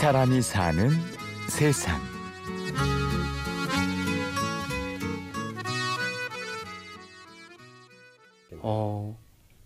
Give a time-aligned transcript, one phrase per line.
[0.00, 0.90] 사람이 사는
[1.48, 2.00] 세상.
[8.60, 9.16] 어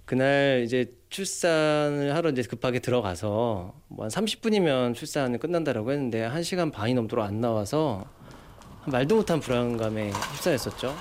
[0.04, 6.94] 그날 이제 출산을 하러 이제 급하게 들어가서 뭐 한 30분이면 출산이 끝난다라고 했는데 1시간 반이
[6.94, 8.04] 넘도록 안 나와서
[8.86, 10.94] 말도 못한 불안감에 휩싸였었죠.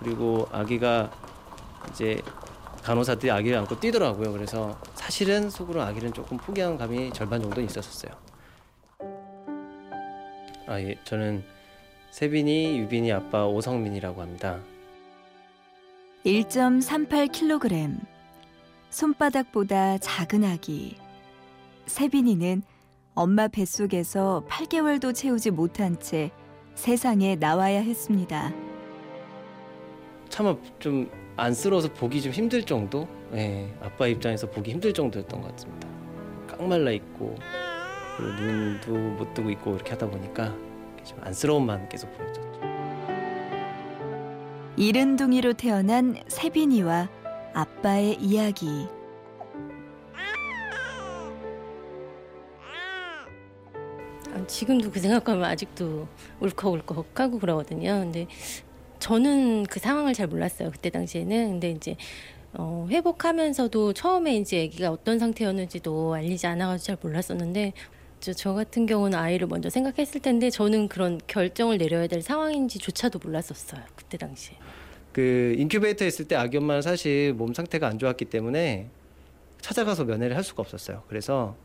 [0.00, 1.10] 그리고 아기가
[1.90, 2.20] 이제
[2.82, 4.32] 간호사들이 아기를 안고 뛰더라고요.
[4.32, 8.10] 그래서 사실은 속으로 아기는 조금 포기한 감이 절반 정도 있었어요.
[10.66, 11.44] 아 예, 저는
[12.10, 14.60] 세빈이, 유빈이 아빠 오성민이라고 합니다.
[16.24, 18.00] 1.38kg.
[18.88, 20.96] 손바닥보다 작은 아기.
[21.84, 22.62] 세빈이는
[23.14, 26.30] 엄마 뱃속에서 8개월도 채우지 못한 채
[26.76, 28.54] 세상에 나와야 했습니다.
[30.30, 33.08] 차마 좀 안쓰러워서 보기 좀 힘들 정도?
[33.34, 35.88] 예, 아빠 입장에서 보기 힘들 정도였던 것 같습니다.
[36.46, 37.34] 깡말라 있고
[38.40, 40.54] 눈도 못 뜨고 있고 이렇게 하다 보니까
[41.04, 42.42] 좀 안쓰러움만 계속 보였죠.
[44.76, 47.08] 이른둥이로 태어난 세빈이와
[47.52, 48.88] 아빠의 이야기.
[54.32, 56.06] 아, 지금도 그 생각하면 아직도
[56.40, 58.00] 울컥울컥하고 그러거든요.
[58.00, 58.26] 근데
[59.04, 60.70] 저는 그 상황을 잘 몰랐어요.
[60.70, 61.50] 그때 당시에는.
[61.50, 61.94] 근데 이제
[62.54, 67.74] 어, 회복하면서도 처음에 이제 아기가 어떤 상태였는지도 알리지 않아가지고 잘 몰랐었는데
[68.20, 73.82] 저, 저 같은 경우는 아이를 먼저 생각했을 텐데 저는 그런 결정을 내려야 될 상황인지조차도 몰랐었어요.
[73.94, 74.56] 그때 당시에.
[75.12, 78.88] 그 인큐베이터에 있을 때 아기 엄마는 사실 몸 상태가 안 좋았기 때문에
[79.60, 81.02] 찾아가서 면회를 할 수가 없었어요.
[81.08, 81.56] 그래서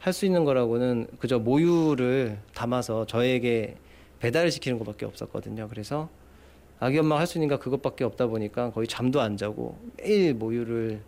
[0.00, 3.76] 할 수 있는 거라고는 그저 모유를 담아서 저에게
[4.18, 5.68] 배달을 시키는 것밖에 없었거든요.
[5.68, 6.08] 그래서
[6.80, 11.02] 아기 엄마가 할수 있는 게 그것밖에 없다 보니까 거의 잠도 안 자고 매일 모유를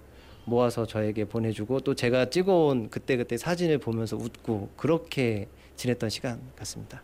[0.45, 7.03] 모아서 저에게 보내주고 또 제가 찍어온 그때그때 사진을 보면서 웃고 그렇게 지냈던 시간 같습니다.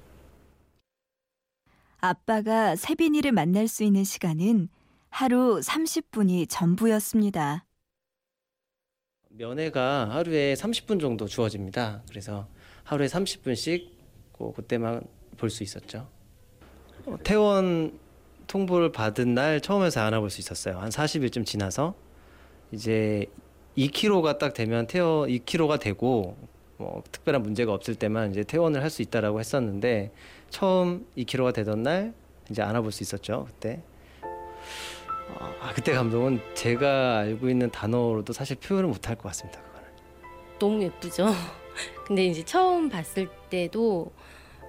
[1.99, 4.69] 아빠가 세빈이를 만날 수 있는 시간은
[5.10, 7.65] 하루 30분이 전부였습니다.
[9.31, 12.03] 면회가 하루에 30분 정도 주어집니다.
[12.09, 12.49] 그래서
[12.84, 13.91] 하루에 30분씩
[14.55, 15.03] 그때만
[15.37, 16.09] 볼 수 있었죠.
[17.06, 17.99] 어, 퇴원
[18.46, 20.78] 통보를 받은 날 처음에서 안아볼 수 있었어요.
[20.78, 21.94] 한 40일쯤 지나서
[22.72, 23.26] 이제
[23.76, 26.36] 2kg가 딱 되면 퇴원 2kg가 되고
[26.78, 30.12] 뭐 특별한 문제가 없을 때만 이제 퇴원을 할 수 있다라고 했었는데
[30.50, 32.14] 처음 2kg가 되던 날
[32.50, 33.46] 이제 안아볼 수 있었죠.
[33.48, 33.82] 그때
[35.60, 39.60] 아, 그때 감동은 제가 알고 있는 단어로도 사실 표현을 못할 것 같습니다.
[39.60, 39.88] 그거는.
[40.58, 41.26] 너무 예쁘죠.
[42.06, 44.12] 근데 이제 처음 봤을 때도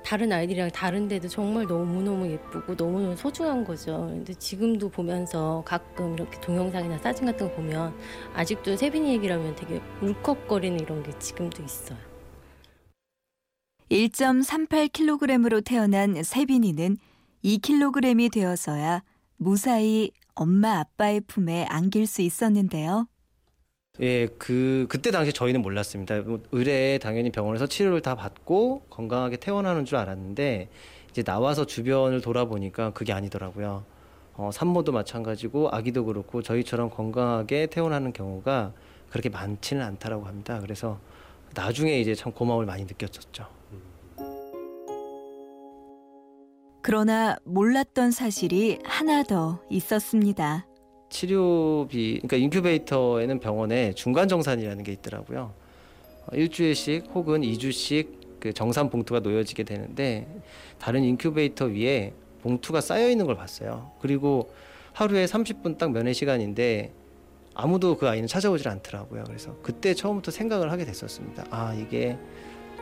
[0.08, 4.08] 다른 아이들이랑 다른데도 정말 너무너무 예쁘고 너무너무 소중한 거죠.
[4.10, 7.94] 근데 지금도 보면서 가끔 이렇게 동영상이나 사진 같은 거 보면
[8.34, 11.98] 아직도 세빈이 얘기라면 되게 울컥거리는 이런 게 지금도 있어요.
[13.92, 16.98] 1.38kg으로 태어난 세빈이는
[17.44, 19.04] 2kg이 되어서야
[19.36, 23.10] 무사히 엄마 아빠의 품에 안길 수 있었는데요.
[24.00, 26.22] 예, 그 그때 당시 저희는 몰랐습니다.
[26.22, 30.70] 뭐 의뢰에 당연히 병원에서 치료를 다 받고 건강하게 퇴원하는 줄 알았는데
[31.10, 33.84] 이제 나와서 주변을 돌아보니까 그게 아니더라고요.
[34.36, 38.74] 어, 산모도 마찬가지고 아기도 그렇고 저희처럼 건강하게 퇴원하는 경우가
[39.10, 40.60] 그렇게 많지는 않다라고 합니다.
[40.62, 41.00] 그래서
[41.56, 43.48] 나중에 이제 참 고마움을 많이 느꼈었죠.
[46.84, 50.68] 그러나 몰랐던 사실이 하나 더 있었습니다.
[51.10, 55.54] 치료비, 그러니까 인큐베이터에는 병원에 중간 정산이라는 게 있더라고요.
[56.26, 60.28] 어, 일주일씩 혹은 2주씩 그 정산 봉투가 놓여지게 되는데
[60.80, 63.92] 다른 인큐베이터 위에 봉투가 쌓여 있는 걸 봤어요.
[64.00, 64.52] 그리고
[64.94, 66.94] 하루에 30분 딱 면회 시간인데
[67.54, 69.24] 아무도 그 아이는 찾아오질 않더라고요.
[69.26, 71.46] 그래서 그때 처음부터 생각을 하게 됐었습니다.
[71.50, 72.18] 아 이게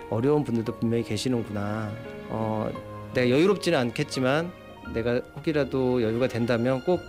[0.09, 1.91] 어려운 분들도 분명히 계시는구나.
[2.29, 2.69] 어,
[3.13, 4.51] 내가 여유롭지는 않겠지만
[4.93, 6.99] 내가 혹이라도 여유가 된다면 꼭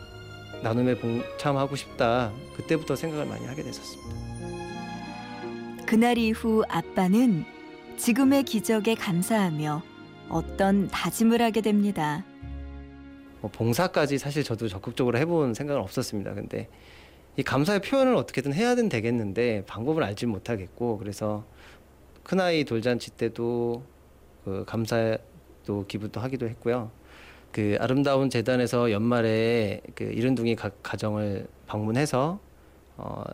[0.62, 2.32] 나눔에 동참하고 싶다.
[2.56, 4.26] 그때부터 생각을 많이 하게 됐었습니다.
[5.86, 7.44] 그날 이후 아빠는
[7.96, 9.82] 지금의 기적에 감사하며
[10.28, 12.24] 어떤 다짐을 하게 됩니다.
[13.40, 16.34] 뭐 봉사까지 사실 저도 적극적으로 해본 생각은 없었습니다.
[16.34, 16.68] 근데
[17.36, 21.44] 이 감사의 표현을 어떻게든 해야는 되겠는데 방법을 알지 못하겠고 그래서
[22.22, 23.84] 큰아이 돌잔치 때도
[24.44, 26.90] 그 감사도 기부도 하기도 했고요.
[27.56, 32.38] 그 아름다운 재단에서 연말에 그 이른둥이 가, 가정을 방문해서
[32.98, 33.24] 어,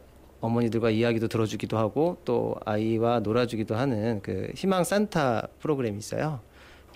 [0.40, 6.38] 어머니들과 이야기도 들어주기도 하고 또 아이와 놀아주기도 하는 그 희망 산타 프로그램이 있어요.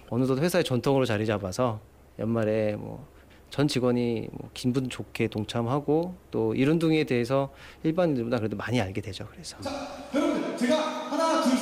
[0.09, 1.81] 어느덧 회사의 전통으로 자리 잡아서
[2.21, 3.17] 연말에 뭐
[3.51, 7.51] 전 직원이 뭐 기분 좋게 동참하고 또 이른둥이에 대해서
[7.85, 9.27] 일반인들보다 그래도 많이 알게 되죠.
[9.31, 9.71] 그래서 자,
[10.15, 11.57] 여러분들 제가 하나 둘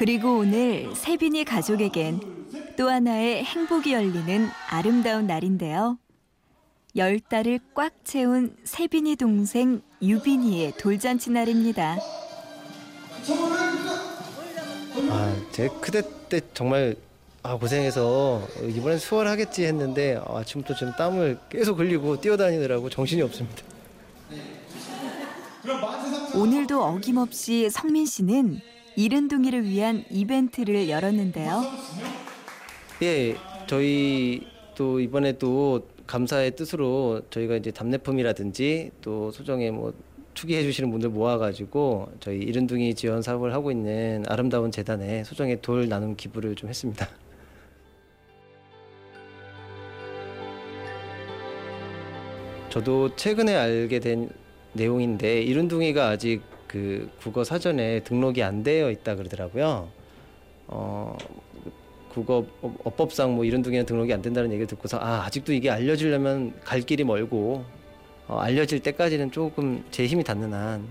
[0.00, 2.20] 그리고 오늘 세빈이 가족에겐
[2.78, 5.98] 또 하나의 행복이 열리는 아름다운 날인데요.
[6.96, 11.98] 열 달을 꽉 채운 세빈이 동생 유빈이의 돌잔치 날입니다.
[15.10, 16.00] 아, 제 크대
[16.30, 16.96] 때 정말
[17.42, 23.62] 아, 고생해서 이번엔 수월하겠지 했는데 아, 아침부터 지금 땀을 계속 흘리고 뛰어다니느라고 정신이 없습니다.
[26.34, 28.62] 오늘도 어김없이 성민 씨는
[29.04, 31.62] 이른둥이를 위한 이벤트를 열었는데요.
[33.02, 33.34] 예,
[33.66, 39.94] 저희 또 이번에 또 감사의 뜻으로 저희가 이제 답례품이라든지 또 소정에 뭐
[40.34, 46.14] 투기해 주시는 분들 모아가지고 저희 이른둥이 지원 사업을 하고 있는 아름다운 재단에 소정의 돌 나눔
[46.14, 47.08] 기부를 좀 했습니다.
[52.68, 54.28] 저도 최근에 알게 된
[54.74, 59.88] 내용인데 이른둥이가 아직 그 국어 사전에 등록이 안 되어 있다 그러더라고요.
[60.68, 61.16] 어,
[62.10, 66.82] 국어 어, 어법상 뭐 이른둥이는 등록이 안 된다는 얘기를 듣고서 아 아직도 이게 알려지려면 갈
[66.82, 67.64] 길이 멀고
[68.28, 70.86] 어, 알려질 때까지는 조금 제 힘이 닿는 한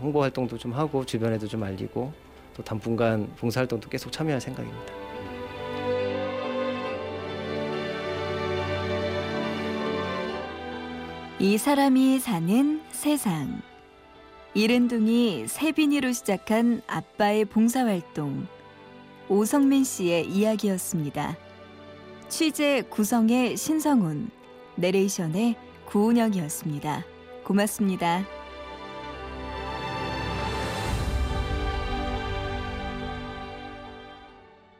[0.00, 2.10] 홍보 활동도 좀 하고 주변에도 좀 알리고
[2.56, 4.94] 또 당분간 봉사 활동도 계속 참여할 생각입니다.
[11.38, 13.67] 이 사람이 사는 세상.
[14.54, 18.46] 이른둥이 세빈이로 시작한 아빠의 봉사활동.
[19.28, 21.36] 오성민 씨의 이야기였습니다.
[22.28, 24.30] 취재 구성의 신성훈,
[24.76, 25.56] 내레이션의
[25.86, 27.04] 구운영이었습니다.
[27.44, 28.37] 고맙습니다.